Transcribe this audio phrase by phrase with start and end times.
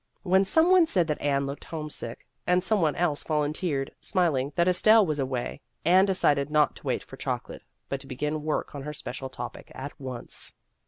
[0.23, 4.67] When some one said that Anne looked homesick, and some one else volunteered, smiling, that
[4.67, 8.73] Estelle was away, Anne decided not to wait for choco late, but to begin work
[8.73, 10.55] on her special topic at once.